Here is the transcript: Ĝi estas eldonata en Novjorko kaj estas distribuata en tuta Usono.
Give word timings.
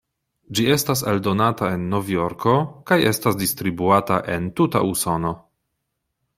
Ĝi 0.59 0.63
estas 0.75 1.03
eldonata 1.11 1.69
en 1.73 1.83
Novjorko 1.91 2.55
kaj 2.93 2.99
estas 3.11 3.39
distribuata 3.45 4.21
en 4.37 4.51
tuta 4.61 4.85
Usono. 4.93 5.39